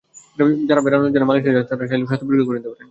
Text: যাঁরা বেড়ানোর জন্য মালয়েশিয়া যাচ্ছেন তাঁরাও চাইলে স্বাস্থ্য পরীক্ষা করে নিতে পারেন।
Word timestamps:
যাঁরা 0.67 0.81
বেড়ানোর 0.85 1.11
জন্য 1.13 1.25
মালয়েশিয়া 1.29 1.55
যাচ্ছেন 1.55 1.69
তাঁরাও 1.77 1.89
চাইলে 1.89 2.05
স্বাস্থ্য 2.09 2.25
পরীক্ষা 2.27 2.47
করে 2.47 2.57
নিতে 2.57 2.67
পারেন। 2.69 2.79